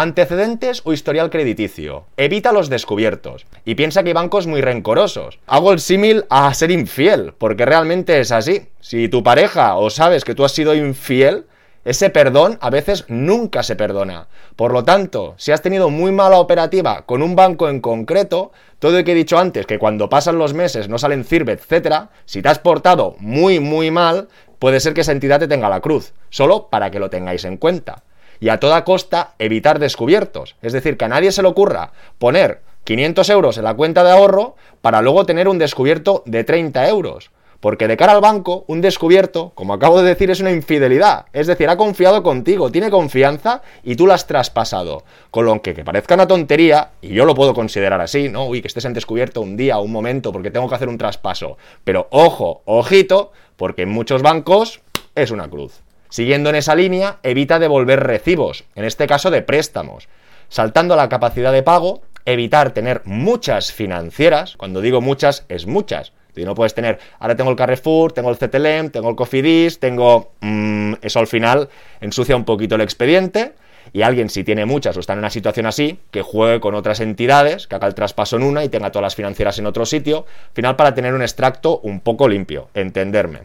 Antecedentes 0.00 0.82
o 0.84 0.92
historial 0.92 1.28
crediticio. 1.28 2.04
Evita 2.16 2.52
los 2.52 2.68
descubiertos. 2.68 3.46
Y 3.64 3.74
piensa 3.74 4.04
que 4.04 4.10
hay 4.10 4.14
bancos 4.14 4.46
muy 4.46 4.60
rencorosos. 4.60 5.40
Hago 5.48 5.72
el 5.72 5.80
símil 5.80 6.24
a 6.30 6.54
ser 6.54 6.70
infiel, 6.70 7.34
porque 7.36 7.64
realmente 7.64 8.20
es 8.20 8.30
así. 8.30 8.68
Si 8.78 9.08
tu 9.08 9.24
pareja 9.24 9.74
o 9.74 9.90
sabes 9.90 10.22
que 10.22 10.36
tú 10.36 10.44
has 10.44 10.52
sido 10.52 10.72
infiel, 10.76 11.46
ese 11.84 12.10
perdón 12.10 12.58
a 12.60 12.70
veces 12.70 13.06
nunca 13.08 13.64
se 13.64 13.74
perdona. 13.74 14.28
Por 14.54 14.72
lo 14.72 14.84
tanto, 14.84 15.34
si 15.36 15.50
has 15.50 15.62
tenido 15.62 15.90
muy 15.90 16.12
mala 16.12 16.38
operativa 16.38 17.04
con 17.04 17.20
un 17.20 17.34
banco 17.34 17.68
en 17.68 17.80
concreto, 17.80 18.52
todo 18.78 18.96
lo 18.96 19.02
que 19.02 19.10
he 19.10 19.16
dicho 19.16 19.36
antes, 19.36 19.66
que 19.66 19.80
cuando 19.80 20.08
pasan 20.08 20.38
los 20.38 20.54
meses 20.54 20.88
no 20.88 20.98
salen 20.98 21.24
CIRBE, 21.24 21.54
etc., 21.54 22.04
si 22.24 22.40
te 22.40 22.48
has 22.48 22.60
portado 22.60 23.16
muy, 23.18 23.58
muy 23.58 23.90
mal, 23.90 24.28
puede 24.60 24.78
ser 24.78 24.94
que 24.94 25.00
esa 25.00 25.10
entidad 25.10 25.40
te 25.40 25.48
tenga 25.48 25.68
la 25.68 25.80
cruz. 25.80 26.12
Solo 26.30 26.68
para 26.68 26.92
que 26.92 27.00
lo 27.00 27.10
tengáis 27.10 27.44
en 27.44 27.56
cuenta 27.56 28.04
y 28.40 28.48
a 28.48 28.60
toda 28.60 28.84
costa 28.84 29.34
evitar 29.38 29.78
descubiertos. 29.78 30.56
Es 30.62 30.72
decir, 30.72 30.96
que 30.96 31.04
a 31.04 31.08
nadie 31.08 31.32
se 31.32 31.42
le 31.42 31.48
ocurra 31.48 31.92
poner 32.18 32.62
500 32.84 33.28
euros 33.30 33.58
en 33.58 33.64
la 33.64 33.74
cuenta 33.74 34.04
de 34.04 34.10
ahorro 34.10 34.56
para 34.80 35.02
luego 35.02 35.26
tener 35.26 35.48
un 35.48 35.58
descubierto 35.58 36.22
de 36.26 36.44
30 36.44 36.88
euros. 36.88 37.30
Porque 37.60 37.88
de 37.88 37.96
cara 37.96 38.12
al 38.12 38.20
banco, 38.20 38.64
un 38.68 38.80
descubierto, 38.80 39.50
como 39.56 39.74
acabo 39.74 40.00
de 40.00 40.08
decir, 40.08 40.30
es 40.30 40.38
una 40.38 40.52
infidelidad. 40.52 41.26
Es 41.32 41.48
decir, 41.48 41.68
ha 41.68 41.76
confiado 41.76 42.22
contigo, 42.22 42.70
tiene 42.70 42.88
confianza 42.88 43.62
y 43.82 43.96
tú 43.96 44.06
la 44.06 44.14
has 44.14 44.28
traspasado. 44.28 45.02
Con 45.32 45.44
lo 45.44 45.60
que, 45.60 45.74
que 45.74 45.84
parezca 45.84 46.14
una 46.14 46.28
tontería, 46.28 46.90
y 47.02 47.08
yo 47.08 47.24
lo 47.24 47.34
puedo 47.34 47.54
considerar 47.54 48.00
así, 48.00 48.28
¿no? 48.28 48.46
Uy, 48.46 48.62
que 48.62 48.68
estés 48.68 48.84
en 48.84 48.94
descubierto 48.94 49.40
un 49.40 49.56
día, 49.56 49.78
un 49.78 49.90
momento, 49.90 50.32
porque 50.32 50.52
tengo 50.52 50.68
que 50.68 50.76
hacer 50.76 50.88
un 50.88 50.98
traspaso. 50.98 51.58
Pero 51.82 52.06
ojo, 52.10 52.62
ojito, 52.64 53.32
porque 53.56 53.82
en 53.82 53.88
muchos 53.88 54.22
bancos 54.22 54.80
es 55.16 55.32
una 55.32 55.48
cruz. 55.48 55.82
Siguiendo 56.08 56.50
en 56.50 56.56
esa 56.56 56.74
línea, 56.74 57.18
evita 57.22 57.58
devolver 57.58 58.00
recibos, 58.00 58.64
en 58.74 58.84
este 58.84 59.06
caso 59.06 59.30
de 59.30 59.42
préstamos. 59.42 60.08
Saltando 60.48 60.96
la 60.96 61.08
capacidad 61.08 61.52
de 61.52 61.62
pago, 61.62 62.00
evitar 62.24 62.72
tener 62.72 63.02
muchas 63.04 63.72
financieras, 63.72 64.56
cuando 64.56 64.80
digo 64.80 65.00
muchas, 65.00 65.44
es 65.48 65.66
muchas. 65.66 66.12
Si 66.34 66.44
no 66.44 66.54
puedes 66.54 66.72
tener, 66.72 66.98
ahora 67.18 67.34
tengo 67.36 67.50
el 67.50 67.56
Carrefour, 67.56 68.12
tengo 68.12 68.30
el 68.30 68.36
CTLM, 68.36 68.90
tengo 68.90 69.10
el 69.10 69.16
Cofidis, 69.16 69.80
tengo... 69.80 70.32
Mm, 70.40 70.94
eso 71.02 71.18
al 71.18 71.26
final 71.26 71.68
ensucia 72.00 72.36
un 72.36 72.44
poquito 72.44 72.76
el 72.76 72.80
expediente 72.80 73.54
y 73.92 74.02
alguien 74.02 74.30
si 74.30 74.44
tiene 74.44 74.64
muchas 74.64 74.96
o 74.96 75.00
está 75.00 75.14
en 75.14 75.18
una 75.18 75.30
situación 75.30 75.66
así, 75.66 75.98
que 76.10 76.22
juegue 76.22 76.60
con 76.60 76.74
otras 76.74 77.00
entidades, 77.00 77.66
que 77.66 77.74
haga 77.74 77.88
el 77.88 77.94
traspaso 77.94 78.36
en 78.36 78.44
una 78.44 78.64
y 78.64 78.68
tenga 78.68 78.92
todas 78.92 79.04
las 79.04 79.16
financieras 79.16 79.58
en 79.58 79.66
otro 79.66 79.84
sitio, 79.84 80.26
al 80.48 80.54
final 80.54 80.76
para 80.76 80.94
tener 80.94 81.12
un 81.14 81.22
extracto 81.22 81.80
un 81.80 82.00
poco 82.00 82.28
limpio, 82.28 82.68
entenderme. 82.72 83.40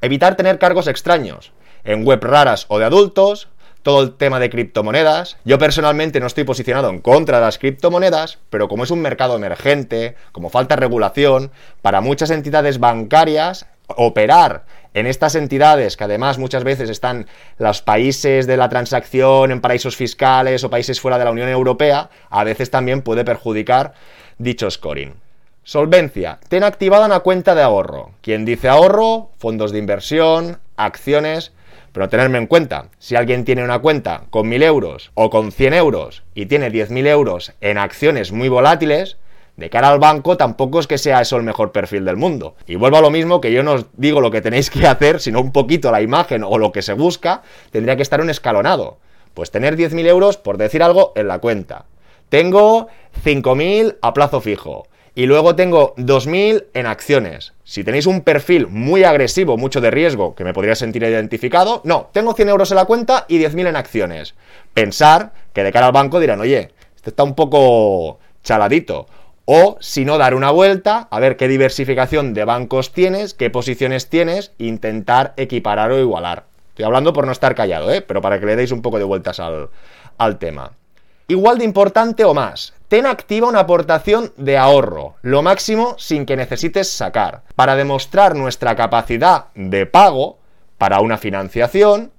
Evitar 0.00 0.36
tener 0.36 0.58
cargos 0.58 0.88
extraños 0.88 1.52
en 1.84 2.04
web 2.04 2.22
raras 2.22 2.66
o 2.68 2.78
de 2.78 2.84
adultos, 2.84 3.48
todo 3.82 4.02
el 4.02 4.14
tema 4.14 4.38
de 4.40 4.50
criptomonedas. 4.50 5.36
Yo 5.44 5.58
personalmente 5.58 6.20
no 6.20 6.26
estoy 6.26 6.44
posicionado 6.44 6.88
en 6.88 7.00
contra 7.00 7.38
de 7.38 7.46
las 7.46 7.58
criptomonedas, 7.58 8.38
pero 8.50 8.68
como 8.68 8.84
es 8.84 8.90
un 8.90 9.02
mercado 9.02 9.36
emergente, 9.36 10.16
como 10.32 10.50
falta 10.50 10.76
regulación, 10.76 11.50
para 11.82 12.00
muchas 12.00 12.30
entidades 12.30 12.78
bancarias, 12.78 13.66
operar 13.88 14.64
en 14.94 15.06
estas 15.06 15.34
entidades, 15.34 15.96
que 15.96 16.04
además 16.04 16.38
muchas 16.38 16.64
veces 16.64 16.90
están 16.90 17.26
los 17.58 17.82
países 17.82 18.46
de 18.46 18.56
la 18.56 18.68
transacción 18.68 19.50
en 19.50 19.60
paraísos 19.60 19.96
fiscales 19.96 20.64
o 20.64 20.70
países 20.70 21.00
fuera 21.00 21.18
de 21.18 21.24
la 21.24 21.30
Unión 21.30 21.48
Europea, 21.48 22.10
a 22.30 22.44
veces 22.44 22.70
también 22.70 23.02
puede 23.02 23.24
perjudicar 23.24 23.94
dicho 24.38 24.70
scoring. 24.70 25.14
Solvencia. 25.64 26.40
Ten 26.48 26.64
activada 26.64 27.06
una 27.06 27.20
cuenta 27.20 27.54
de 27.54 27.62
ahorro. 27.62 28.10
Quien 28.20 28.44
dice 28.44 28.68
ahorro, 28.68 29.30
fondos 29.38 29.70
de 29.72 29.78
inversión, 29.78 30.58
acciones 30.76 31.52
Pero 31.92 32.08
tenerme 32.08 32.38
en 32.38 32.46
cuenta, 32.46 32.88
si 32.98 33.16
alguien 33.16 33.44
tiene 33.44 33.62
una 33.62 33.78
cuenta 33.80 34.24
con 34.30 34.48
1000 34.48 34.62
euros 34.62 35.10
o 35.14 35.28
con 35.28 35.52
100 35.52 35.74
euros 35.74 36.22
y 36.34 36.46
tiene 36.46 36.72
10.000 36.72 37.06
euros 37.06 37.52
en 37.60 37.76
acciones 37.76 38.32
muy 38.32 38.48
volátiles, 38.48 39.18
de 39.56 39.68
cara 39.68 39.90
al 39.90 39.98
banco 39.98 40.38
tampoco 40.38 40.80
es 40.80 40.86
que 40.86 40.96
sea 40.96 41.20
eso 41.20 41.36
el 41.36 41.42
mejor 41.42 41.72
perfil 41.72 42.06
del 42.06 42.16
mundo. 42.16 42.56
Y 42.66 42.76
vuelvo 42.76 42.96
a 42.96 43.02
lo 43.02 43.10
mismo 43.10 43.40
que 43.40 43.52
yo 43.52 43.62
no 43.62 43.72
os 43.72 43.86
digo 43.94 44.22
lo 44.22 44.30
que 44.30 44.40
tenéis 44.40 44.70
que 44.70 44.86
hacer, 44.86 45.20
sino 45.20 45.40
un 45.40 45.52
poquito 45.52 45.92
la 45.92 46.00
imagen 46.00 46.42
o 46.44 46.56
lo 46.58 46.72
que 46.72 46.80
se 46.82 46.94
busca, 46.94 47.42
tendría 47.70 47.96
que 47.96 48.02
estar 48.02 48.20
un 48.20 48.30
escalonado. 48.30 48.98
Pues 49.34 49.50
tener 49.50 49.76
10.000 49.76 50.06
euros, 50.06 50.36
por 50.38 50.56
decir 50.56 50.82
algo, 50.82 51.12
en 51.14 51.28
la 51.28 51.38
cuenta. 51.38 51.84
Tengo 52.30 52.88
5.000 53.24 53.98
a 54.00 54.14
plazo 54.14 54.40
fijo. 54.40 54.86
Y 55.14 55.26
luego 55.26 55.54
tengo 55.56 55.94
2.000 55.96 56.66
en 56.72 56.86
acciones. 56.86 57.52
Si 57.64 57.84
tenéis 57.84 58.06
un 58.06 58.22
perfil 58.22 58.66
muy 58.68 59.04
agresivo, 59.04 59.58
mucho 59.58 59.82
de 59.82 59.90
riesgo, 59.90 60.34
que 60.34 60.44
me 60.44 60.54
podría 60.54 60.74
sentir 60.74 61.02
identificado, 61.02 61.82
no, 61.84 62.08
tengo 62.12 62.32
100 62.32 62.48
euros 62.48 62.70
en 62.70 62.76
la 62.76 62.86
cuenta 62.86 63.26
y 63.28 63.38
10.000 63.38 63.68
en 63.68 63.76
acciones. 63.76 64.34
Pensar 64.72 65.32
que 65.52 65.64
de 65.64 65.72
cara 65.72 65.86
al 65.86 65.92
banco 65.92 66.18
dirán, 66.18 66.40
oye, 66.40 66.70
este 66.96 67.10
está 67.10 67.24
un 67.24 67.34
poco 67.34 68.20
chaladito. 68.42 69.06
O, 69.44 69.76
si 69.80 70.04
no, 70.04 70.16
dar 70.16 70.34
una 70.34 70.50
vuelta, 70.50 71.08
a 71.10 71.20
ver 71.20 71.36
qué 71.36 71.46
diversificación 71.46 72.32
de 72.32 72.44
bancos 72.44 72.92
tienes, 72.92 73.34
qué 73.34 73.50
posiciones 73.50 74.08
tienes, 74.08 74.52
intentar 74.56 75.34
equiparar 75.36 75.90
o 75.90 75.98
igualar. 75.98 76.44
Estoy 76.70 76.86
hablando 76.86 77.12
por 77.12 77.26
no 77.26 77.32
estar 77.32 77.54
callado, 77.54 77.92
¿eh? 77.92 78.00
pero 78.00 78.22
para 78.22 78.40
que 78.40 78.46
le 78.46 78.56
deis 78.56 78.72
un 78.72 78.80
poco 78.80 78.98
de 78.98 79.04
vueltas 79.04 79.40
al, 79.40 79.68
al 80.16 80.38
tema. 80.38 80.72
Igual 81.28 81.58
de 81.58 81.64
importante 81.64 82.24
o 82.24 82.34
más, 82.34 82.72
ten 82.92 83.06
activa 83.06 83.48
una 83.48 83.60
aportación 83.60 84.34
de 84.36 84.58
ahorro, 84.58 85.14
lo 85.22 85.40
máximo 85.40 85.94
sin 85.96 86.26
que 86.26 86.36
necesites 86.36 86.90
sacar, 86.90 87.40
para 87.56 87.74
demostrar 87.74 88.36
nuestra 88.36 88.76
capacidad 88.76 89.46
de 89.54 89.86
pago 89.86 90.36
para 90.76 91.00
una 91.00 91.16
financiación. 91.16 92.12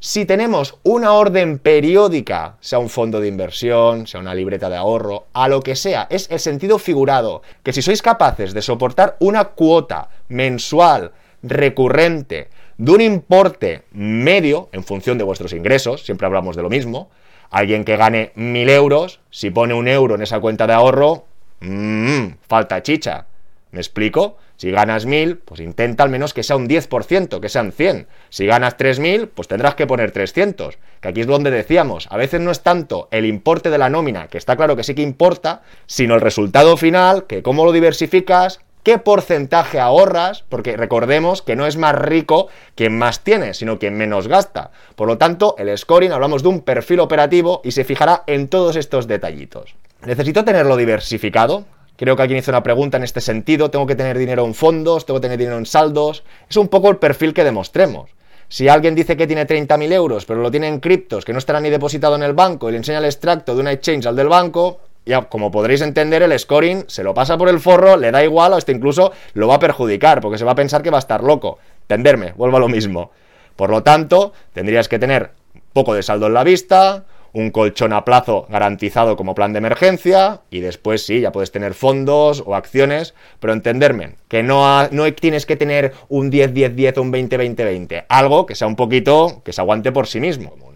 Si 0.00 0.26
tenemos 0.26 0.80
una 0.82 1.14
orden 1.14 1.58
periódica, 1.58 2.58
sea 2.60 2.78
un 2.78 2.90
fondo 2.90 3.20
de 3.20 3.28
inversión, 3.28 4.06
sea 4.06 4.20
una 4.20 4.34
libreta 4.34 4.68
de 4.68 4.76
ahorro, 4.76 5.28
a 5.32 5.48
lo 5.48 5.62
que 5.62 5.74
sea, 5.74 6.06
es 6.10 6.30
el 6.30 6.40
sentido 6.40 6.78
figurado, 6.78 7.40
que 7.62 7.72
si 7.72 7.80
sois 7.80 8.02
capaces 8.02 8.52
de 8.52 8.60
soportar 8.60 9.16
una 9.20 9.44
cuota 9.44 10.10
mensual 10.28 11.12
recurrente 11.42 12.50
de 12.76 12.92
un 12.92 13.00
importe 13.00 13.84
medio 13.92 14.68
en 14.72 14.84
función 14.84 15.16
de 15.16 15.24
vuestros 15.24 15.54
ingresos, 15.54 16.04
siempre 16.04 16.26
hablamos 16.26 16.54
de 16.54 16.64
lo 16.64 16.68
mismo, 16.68 17.08
alguien 17.50 17.84
que 17.84 17.96
gane 17.96 18.32
mil 18.34 18.68
euros, 18.68 19.20
si 19.30 19.50
pone 19.50 19.74
un 19.74 19.88
euro 19.88 20.14
en 20.14 20.22
esa 20.22 20.40
cuenta 20.40 20.66
de 20.66 20.74
ahorro, 20.74 21.26
mmm, 21.60 22.28
falta 22.46 22.82
chicha. 22.82 23.26
¿Me 23.70 23.80
explico? 23.80 24.38
Si 24.56 24.72
ganas 24.72 25.06
mil, 25.06 25.36
pues 25.36 25.60
intenta 25.60 26.02
al 26.02 26.10
menos 26.10 26.34
que 26.34 26.42
sea 26.42 26.56
un 26.56 26.68
10%, 26.68 27.38
que 27.38 27.48
sean 27.48 27.70
100. 27.70 28.08
Si 28.28 28.44
ganas 28.44 28.76
3.000, 28.76 29.28
pues 29.32 29.46
tendrás 29.46 29.76
que 29.76 29.86
poner 29.86 30.10
300. 30.10 30.78
Que 31.00 31.08
aquí 31.08 31.20
es 31.20 31.28
donde 31.28 31.52
decíamos, 31.52 32.08
a 32.10 32.16
veces 32.16 32.40
no 32.40 32.50
es 32.50 32.62
tanto 32.62 33.06
el 33.12 33.24
importe 33.24 33.70
de 33.70 33.78
la 33.78 33.88
nómina, 33.88 34.26
que 34.26 34.36
está 34.36 34.56
claro 34.56 34.74
que 34.74 34.82
sí 34.82 34.96
que 34.96 35.02
importa, 35.02 35.62
sino 35.86 36.16
el 36.16 36.20
resultado 36.20 36.76
final, 36.76 37.26
que 37.26 37.44
cómo 37.44 37.64
lo 37.64 37.70
diversificas, 37.70 38.60
qué 38.82 38.98
porcentaje 38.98 39.80
ahorras, 39.80 40.44
porque 40.48 40.76
recordemos 40.76 41.42
que 41.42 41.56
no 41.56 41.66
es 41.66 41.76
más 41.76 41.94
rico 41.94 42.48
quien 42.74 42.96
más 42.98 43.20
tiene, 43.20 43.54
sino 43.54 43.78
quien 43.78 43.96
menos 43.96 44.28
gasta. 44.28 44.70
Por 44.96 45.08
lo 45.08 45.18
tanto, 45.18 45.54
el 45.58 45.76
scoring 45.76 46.12
hablamos 46.12 46.42
de 46.42 46.48
un 46.48 46.60
perfil 46.60 47.00
operativo 47.00 47.60
y 47.64 47.72
se 47.72 47.84
fijará 47.84 48.24
en 48.26 48.48
todos 48.48 48.76
estos 48.76 49.06
detallitos. 49.06 49.74
¿Necesito 50.04 50.44
tenerlo 50.44 50.76
diversificado? 50.76 51.64
Creo 51.96 52.14
que 52.14 52.22
alguien 52.22 52.38
hizo 52.38 52.52
una 52.52 52.62
pregunta 52.62 52.96
en 52.96 53.02
este 53.02 53.20
sentido. 53.20 53.70
¿Tengo 53.70 53.86
que 53.86 53.96
tener 53.96 54.16
dinero 54.16 54.44
en 54.44 54.54
fondos? 54.54 55.04
¿Tengo 55.04 55.18
que 55.18 55.24
tener 55.24 55.38
dinero 55.38 55.58
en 55.58 55.66
saldos? 55.66 56.22
Es 56.48 56.56
un 56.56 56.68
poco 56.68 56.90
el 56.90 56.98
perfil 56.98 57.34
que 57.34 57.42
demostremos. 57.42 58.10
Si 58.48 58.68
alguien 58.68 58.94
dice 58.94 59.16
que 59.16 59.26
tiene 59.26 59.46
30.000 59.46 59.92
euros, 59.92 60.24
pero 60.24 60.40
lo 60.40 60.50
tiene 60.50 60.68
en 60.68 60.80
criptos, 60.80 61.24
que 61.24 61.32
no 61.32 61.38
estará 61.38 61.60
ni 61.60 61.68
depositado 61.68 62.14
en 62.14 62.22
el 62.22 62.32
banco, 62.32 62.68
y 62.68 62.72
le 62.72 62.78
enseña 62.78 62.98
el 62.98 63.04
extracto 63.04 63.54
de 63.54 63.60
una 63.60 63.72
exchange 63.72 64.06
al 64.06 64.16
del 64.16 64.28
banco, 64.28 64.80
ya, 65.08 65.22
como 65.22 65.50
podréis 65.50 65.80
entender, 65.80 66.22
el 66.22 66.38
scoring 66.38 66.84
se 66.86 67.02
lo 67.02 67.14
pasa 67.14 67.36
por 67.36 67.48
el 67.48 67.60
forro, 67.60 67.96
le 67.96 68.10
da 68.10 68.22
igual, 68.22 68.52
o 68.52 68.56
hasta 68.56 68.72
incluso 68.72 69.12
lo 69.32 69.48
va 69.48 69.56
a 69.56 69.58
perjudicar, 69.58 70.20
porque 70.20 70.38
se 70.38 70.44
va 70.44 70.52
a 70.52 70.54
pensar 70.54 70.82
que 70.82 70.90
va 70.90 70.98
a 70.98 71.00
estar 71.00 71.24
loco. 71.24 71.58
Entenderme, 71.82 72.32
vuelvo 72.36 72.58
a 72.58 72.60
lo 72.60 72.68
mismo. 72.68 73.10
Por 73.56 73.70
lo 73.70 73.82
tanto, 73.82 74.32
tendrías 74.52 74.86
que 74.86 74.98
tener 74.98 75.32
poco 75.72 75.94
de 75.94 76.02
saldo 76.02 76.26
en 76.26 76.34
la 76.34 76.44
vista, 76.44 77.06
un 77.32 77.50
colchón 77.50 77.92
a 77.92 78.04
plazo 78.04 78.46
garantizado 78.48 79.16
como 79.16 79.34
plan 79.34 79.52
de 79.52 79.58
emergencia 79.58 80.42
y 80.50 80.60
después 80.60 81.04
sí, 81.04 81.20
ya 81.20 81.32
puedes 81.32 81.52
tener 81.52 81.74
fondos 81.74 82.42
o 82.44 82.54
acciones, 82.54 83.14
pero 83.40 83.52
entenderme, 83.52 84.16
que 84.28 84.42
no, 84.42 84.88
no 84.88 85.12
tienes 85.14 85.46
que 85.46 85.56
tener 85.56 85.92
un 86.08 86.30
10-10-10 86.30 86.98
o 86.98 87.02
un 87.02 87.12
20-20-20, 87.12 88.04
algo 88.08 88.46
que 88.46 88.54
sea 88.54 88.68
un 88.68 88.76
poquito, 88.76 89.42
que 89.44 89.52
se 89.52 89.60
aguante 89.60 89.92
por 89.92 90.06
sí 90.06 90.20
mismo. 90.20 90.67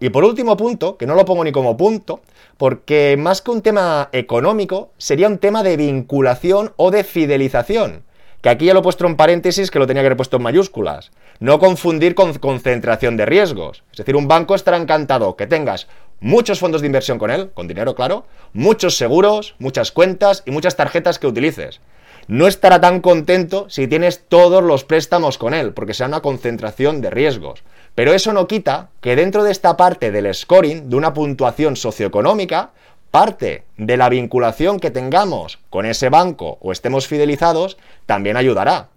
Y 0.00 0.10
por 0.10 0.24
último 0.24 0.56
punto, 0.56 0.96
que 0.96 1.06
no 1.06 1.14
lo 1.14 1.24
pongo 1.24 1.44
ni 1.44 1.52
como 1.52 1.76
punto, 1.76 2.20
porque 2.56 3.16
más 3.18 3.42
que 3.42 3.50
un 3.50 3.62
tema 3.62 4.08
económico, 4.12 4.90
sería 4.98 5.28
un 5.28 5.38
tema 5.38 5.62
de 5.62 5.76
vinculación 5.76 6.72
o 6.76 6.90
de 6.90 7.04
fidelización. 7.04 8.04
Que 8.42 8.50
aquí 8.50 8.66
ya 8.66 8.74
lo 8.74 8.80
he 8.80 8.82
puesto 8.82 9.06
en 9.06 9.16
paréntesis 9.16 9.70
que 9.70 9.78
lo 9.78 9.86
tenía 9.86 10.02
que 10.02 10.06
haber 10.06 10.16
puesto 10.16 10.36
en 10.36 10.44
mayúsculas. 10.44 11.10
No 11.40 11.58
confundir 11.58 12.14
con 12.14 12.34
concentración 12.34 13.16
de 13.16 13.26
riesgos. 13.26 13.82
Es 13.90 13.98
decir, 13.98 14.14
un 14.14 14.28
banco 14.28 14.54
estará 14.54 14.76
encantado 14.76 15.36
que 15.36 15.48
tengas 15.48 15.88
muchos 16.20 16.60
fondos 16.60 16.80
de 16.80 16.86
inversión 16.86 17.18
con 17.18 17.30
él, 17.30 17.50
con 17.52 17.68
dinero 17.68 17.94
claro, 17.94 18.26
muchos 18.52 18.96
seguros, 18.96 19.54
muchas 19.58 19.92
cuentas 19.92 20.42
y 20.46 20.50
muchas 20.50 20.76
tarjetas 20.76 21.18
que 21.18 21.26
utilices. 21.26 21.80
No 22.28 22.46
estará 22.46 22.80
tan 22.80 23.00
contento 23.00 23.66
si 23.70 23.88
tienes 23.88 24.24
todos 24.28 24.62
los 24.62 24.84
préstamos 24.84 25.38
con 25.38 25.54
él, 25.54 25.72
porque 25.72 25.94
será 25.94 26.08
una 26.08 26.20
concentración 26.20 27.00
de 27.00 27.10
riesgos. 27.10 27.62
Pero 27.98 28.14
eso 28.14 28.32
no 28.32 28.46
quita 28.46 28.90
que 29.00 29.16
dentro 29.16 29.42
de 29.42 29.50
esta 29.50 29.76
parte 29.76 30.12
del 30.12 30.32
scoring, 30.32 30.88
de 30.88 30.94
una 30.94 31.12
puntuación 31.12 31.74
socioeconómica, 31.74 32.70
parte 33.10 33.64
de 33.76 33.96
la 33.96 34.08
vinculación 34.08 34.78
que 34.78 34.92
tengamos 34.92 35.58
con 35.68 35.84
ese 35.84 36.08
banco 36.08 36.58
o 36.60 36.70
estemos 36.70 37.08
fidelizados 37.08 37.76
también 38.06 38.36
ayudará. 38.36 38.90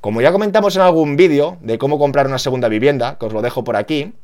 Como 0.00 0.20
ya 0.20 0.32
comentamos 0.32 0.74
en 0.74 0.82
algún 0.82 1.14
vídeo 1.14 1.58
de 1.60 1.78
cómo 1.78 1.96
comprar 1.96 2.26
una 2.26 2.40
segunda 2.40 2.66
vivienda, 2.66 3.18
que 3.20 3.26
os 3.26 3.32
lo 3.32 3.40
dejo 3.40 3.62
por 3.62 3.76
aquí, 3.76 4.14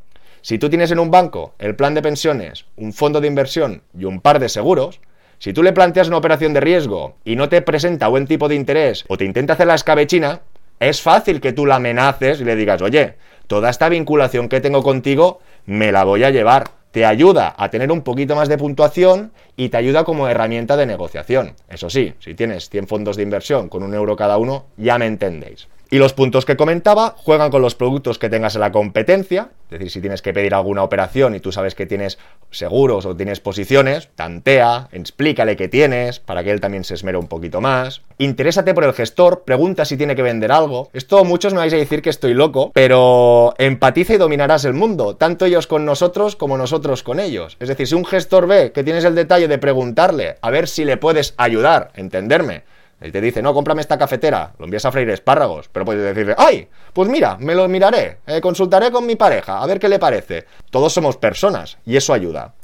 si 0.42 0.58
tú 0.58 0.68
tienes 0.68 0.90
en 0.90 0.98
un 0.98 1.12
banco 1.12 1.54
el 1.60 1.76
plan 1.76 1.94
de 1.94 2.02
pensiones, 2.02 2.64
un 2.74 2.92
fondo 2.92 3.20
de 3.20 3.28
inversión 3.28 3.82
y 3.96 4.06
un 4.06 4.20
par 4.20 4.40
de 4.40 4.48
seguros, 4.48 4.98
si 5.38 5.52
tú 5.52 5.62
le 5.62 5.72
planteas 5.72 6.08
una 6.08 6.16
operación 6.16 6.52
de 6.52 6.62
riesgo 6.62 7.14
y 7.24 7.36
no 7.36 7.48
te 7.48 7.62
presenta 7.62 8.08
buen 8.08 8.26
tipo 8.26 8.48
de 8.48 8.56
interés 8.56 9.04
o 9.06 9.16
te 9.16 9.24
intenta 9.24 9.52
hacer 9.52 9.68
la 9.68 9.76
escabechina, 9.76 10.40
es 10.80 11.00
fácil 11.00 11.40
que 11.40 11.52
tú 11.52 11.64
la 11.64 11.76
amenaces 11.76 12.40
y 12.40 12.44
le 12.44 12.56
digas, 12.56 12.82
oye, 12.82 13.14
toda 13.46 13.70
esta 13.70 13.88
vinculación 13.88 14.48
que 14.48 14.60
tengo 14.60 14.82
contigo 14.82 15.40
me 15.66 15.92
la 15.92 16.04
voy 16.04 16.24
a 16.24 16.30
llevar. 16.30 16.70
Te 16.90 17.04
ayuda 17.04 17.54
a 17.58 17.68
tener 17.68 17.92
un 17.92 18.02
poquito 18.02 18.34
más 18.34 18.48
de 18.48 18.56
puntuación 18.56 19.32
y 19.56 19.68
te 19.68 19.76
ayuda 19.76 20.04
como 20.04 20.28
herramienta 20.28 20.76
de 20.76 20.86
negociación. 20.86 21.54
Eso 21.68 21.90
sí, 21.90 22.14
si 22.20 22.34
tienes 22.34 22.70
100 22.70 22.86
fondos 22.86 23.16
de 23.16 23.22
inversión 23.22 23.68
con 23.68 23.82
un 23.82 23.92
euro 23.92 24.16
cada 24.16 24.38
uno, 24.38 24.66
ya 24.78 24.96
me 24.96 25.06
entendéis. 25.06 25.68
Y 25.88 25.98
los 25.98 26.14
puntos 26.14 26.44
que 26.44 26.56
comentaba 26.56 27.14
juegan 27.16 27.50
con 27.50 27.62
los 27.62 27.76
productos 27.76 28.18
que 28.18 28.28
tengas 28.28 28.56
en 28.56 28.60
la 28.60 28.72
competencia, 28.72 29.50
es 29.66 29.70
decir, 29.70 29.90
si 29.90 30.00
tienes 30.00 30.20
que 30.20 30.32
pedir 30.32 30.52
alguna 30.52 30.82
operación 30.82 31.36
y 31.36 31.40
tú 31.40 31.52
sabes 31.52 31.76
que 31.76 31.86
tienes 31.86 32.18
seguros 32.50 33.06
o 33.06 33.16
tienes 33.16 33.38
posiciones, 33.38 34.08
tantea, 34.16 34.88
explícale 34.90 35.56
qué 35.56 35.68
tienes, 35.68 36.18
para 36.18 36.42
que 36.42 36.50
él 36.50 36.60
también 36.60 36.82
se 36.82 36.94
esmere 36.94 37.18
un 37.18 37.28
poquito 37.28 37.60
más. 37.60 38.02
Interésate 38.18 38.74
por 38.74 38.82
el 38.82 38.94
gestor, 38.94 39.44
pregunta 39.44 39.84
si 39.84 39.96
tiene 39.96 40.16
que 40.16 40.22
vender 40.22 40.50
algo. 40.50 40.90
Esto 40.92 41.24
muchos 41.24 41.52
me 41.52 41.60
vais 41.60 41.72
a 41.72 41.76
decir 41.76 42.02
que 42.02 42.10
estoy 42.10 42.34
loco, 42.34 42.72
pero 42.74 43.54
empatiza 43.58 44.14
y 44.14 44.18
dominarás 44.18 44.64
el 44.64 44.74
mundo, 44.74 45.14
tanto 45.14 45.44
ellos 45.44 45.68
con 45.68 45.84
nosotros 45.84 46.34
como 46.34 46.58
nosotros 46.58 47.04
con 47.04 47.20
ellos. 47.20 47.56
Es 47.60 47.68
decir, 47.68 47.86
si 47.86 47.94
un 47.94 48.04
gestor 48.04 48.48
ve 48.48 48.72
que 48.72 48.82
tienes 48.82 49.04
el 49.04 49.14
detalle 49.14 49.46
de 49.46 49.58
preguntarle 49.58 50.36
a 50.42 50.50
ver 50.50 50.66
si 50.66 50.84
le 50.84 50.96
puedes 50.96 51.34
ayudar, 51.36 51.92
entenderme, 51.94 52.64
y 53.00 53.10
te 53.10 53.20
dice, 53.20 53.42
no, 53.42 53.52
cómprame 53.52 53.82
esta 53.82 53.98
cafetera, 53.98 54.52
lo 54.58 54.64
envías 54.64 54.84
a 54.84 54.92
freír 54.92 55.10
espárragos, 55.10 55.68
pero 55.70 55.84
puedes 55.84 56.02
decirle, 56.02 56.34
ay, 56.38 56.66
pues 56.92 57.08
mira, 57.08 57.36
me 57.38 57.54
lo 57.54 57.68
miraré, 57.68 58.18
eh, 58.26 58.40
consultaré 58.40 58.90
con 58.90 59.04
mi 59.04 59.16
pareja, 59.16 59.60
a 59.60 59.66
ver 59.66 59.78
qué 59.78 59.88
le 59.88 59.98
parece. 59.98 60.46
Todos 60.70 60.92
somos 60.92 61.16
personas 61.16 61.78
y 61.84 61.96
eso 61.96 62.12
ayuda. 62.14 62.54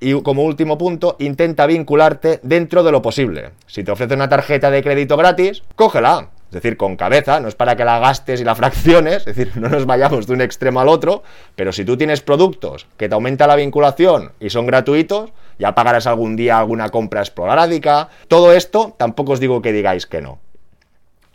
Y 0.00 0.20
como 0.22 0.44
último 0.44 0.78
punto, 0.78 1.16
intenta 1.18 1.66
vincularte 1.66 2.38
dentro 2.42 2.84
de 2.84 2.92
lo 2.92 3.02
posible. 3.02 3.50
Si 3.66 3.82
te 3.82 3.90
ofrece 3.90 4.14
una 4.14 4.28
tarjeta 4.28 4.70
de 4.70 4.82
crédito 4.82 5.16
gratis, 5.16 5.62
cógela. 5.74 6.28
Es 6.48 6.54
decir, 6.54 6.78
con 6.78 6.96
cabeza, 6.96 7.40
no 7.40 7.48
es 7.48 7.54
para 7.54 7.76
que 7.76 7.84
la 7.84 7.98
gastes 7.98 8.40
y 8.40 8.44
la 8.44 8.54
fracciones, 8.54 9.26
es 9.26 9.36
decir, 9.36 9.52
no 9.56 9.68
nos 9.68 9.84
vayamos 9.84 10.26
de 10.26 10.32
un 10.32 10.40
extremo 10.40 10.80
al 10.80 10.88
otro, 10.88 11.22
pero 11.56 11.72
si 11.72 11.84
tú 11.84 11.98
tienes 11.98 12.22
productos 12.22 12.86
que 12.96 13.08
te 13.08 13.14
aumenta 13.14 13.46
la 13.46 13.56
vinculación 13.56 14.32
y 14.40 14.48
son 14.48 14.66
gratuitos, 14.66 15.30
ya 15.58 15.74
pagarás 15.74 16.06
algún 16.06 16.36
día 16.36 16.58
alguna 16.58 16.90
compra 16.90 17.22
esporádica. 17.22 18.08
Todo 18.28 18.52
esto 18.52 18.94
tampoco 18.98 19.32
os 19.32 19.40
digo 19.40 19.62
que 19.62 19.72
digáis 19.72 20.06
que 20.06 20.20
no. 20.20 20.38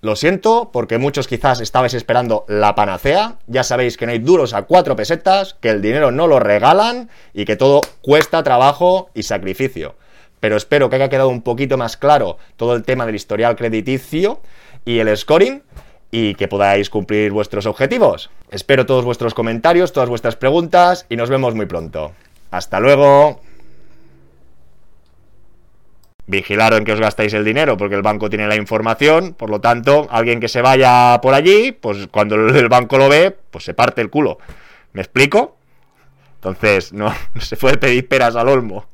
Lo 0.02 0.18
siento, 0.18 0.70
porque 0.74 0.98
muchos 0.98 1.30
quizás 1.30 1.62
estabais 1.62 1.94
esperando 1.94 2.44
la 2.50 2.76
panacea. 2.76 3.38
Ya 3.48 3.64
sabéis 3.64 3.96
que 3.96 4.06
no 4.06 4.12
hay 4.12 4.20
duros 4.20 4.54
a 4.54 4.64
cuatro 4.64 4.98
pesetas, 4.98 5.54
que 5.62 5.70
el 5.70 5.82
dinero 5.82 6.12
no 6.12 6.28
lo 6.28 6.42
regalan 6.42 7.10
y 7.34 7.46
que 7.46 7.56
todo 7.56 7.80
cuesta 8.02 8.44
trabajo 8.44 9.10
y 9.14 9.24
sacrificio. 9.24 9.96
Pero 10.42 10.58
espero 10.58 10.90
que 10.90 10.98
haya 10.98 11.08
quedado 11.08 11.30
un 11.30 11.42
poquito 11.42 11.78
más 11.78 11.96
claro 11.96 12.38
todo 12.58 12.76
el 12.76 12.84
tema 12.84 13.06
del 13.06 13.16
historial 13.16 13.56
crediticio 13.56 14.42
y 14.84 15.00
el 15.00 15.16
scoring. 15.16 15.64
y 16.16 16.36
que 16.36 16.48
podáis 16.48 16.92
cumplir 16.92 17.32
vuestros 17.32 17.66
objetivos. 17.66 18.30
Espero 18.52 18.86
todos 18.86 19.04
vuestros 19.04 19.34
comentarios, 19.34 19.94
todas 19.94 20.10
vuestras 20.10 20.36
preguntas 20.36 21.08
y 21.10 21.16
nos 21.16 21.32
vemos 21.32 21.56
muy 21.56 21.66
pronto. 21.66 22.12
Hasta 22.52 22.80
luego. 22.80 23.40
Vigilar 26.34 26.74
en 26.74 26.84
que 26.84 26.94
os 26.94 27.00
gastáis 27.00 27.34
el 27.34 27.46
dinero, 27.46 27.78
porque 27.78 27.96
el 27.96 28.02
banco 28.02 28.30
tiene 28.30 28.48
la 28.48 28.56
información, 28.56 29.34
por 29.34 29.52
lo 29.52 29.62
tanto, 29.62 30.08
alguien 30.10 30.40
que 30.40 30.48
se 30.48 30.62
vaya 30.62 31.20
por 31.22 31.36
allí, 31.36 31.72
pues 31.72 32.08
cuando 32.08 32.36
el 32.36 32.70
banco 32.70 32.98
lo 32.98 33.08
ve, 33.08 33.36
pues 33.52 33.64
se 33.64 33.76
parte 33.76 34.02
el 34.02 34.10
culo. 34.10 34.40
¿Me 34.94 35.02
explico? 35.02 35.58
Entonces, 36.36 36.92
no, 36.92 37.14
no 37.36 37.42
se 37.42 37.56
puede 37.56 37.78
pedir 37.78 38.08
peras 38.08 38.36
al 38.36 38.50
olmo. 38.50 38.88